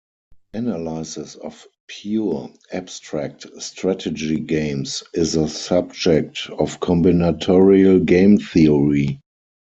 [0.55, 9.19] Analysis of "pure" abstract strategy games is the subject of combinatorial game theory.